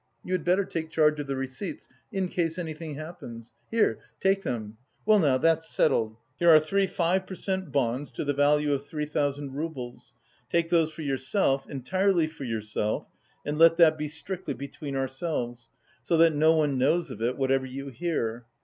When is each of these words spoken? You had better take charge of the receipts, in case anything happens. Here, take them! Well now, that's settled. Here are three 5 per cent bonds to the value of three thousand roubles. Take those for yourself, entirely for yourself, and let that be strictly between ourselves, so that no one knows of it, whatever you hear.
You 0.23 0.33
had 0.33 0.43
better 0.43 0.65
take 0.65 0.89
charge 0.89 1.19
of 1.19 1.27
the 1.27 1.35
receipts, 1.35 1.87
in 2.11 2.27
case 2.27 2.57
anything 2.57 2.95
happens. 2.95 3.53
Here, 3.69 3.99
take 4.19 4.41
them! 4.41 4.77
Well 5.05 5.19
now, 5.19 5.37
that's 5.37 5.69
settled. 5.69 6.17
Here 6.39 6.49
are 6.49 6.59
three 6.59 6.87
5 6.87 7.27
per 7.27 7.35
cent 7.35 7.71
bonds 7.71 8.09
to 8.13 8.25
the 8.25 8.33
value 8.33 8.73
of 8.73 8.83
three 8.87 9.05
thousand 9.05 9.53
roubles. 9.53 10.15
Take 10.49 10.71
those 10.71 10.91
for 10.91 11.03
yourself, 11.03 11.69
entirely 11.69 12.25
for 12.25 12.45
yourself, 12.45 13.05
and 13.45 13.59
let 13.59 13.77
that 13.77 13.95
be 13.95 14.07
strictly 14.07 14.55
between 14.55 14.95
ourselves, 14.95 15.69
so 16.01 16.17
that 16.17 16.33
no 16.33 16.55
one 16.55 16.79
knows 16.79 17.11
of 17.11 17.21
it, 17.21 17.37
whatever 17.37 17.67
you 17.67 17.89
hear. 17.89 18.47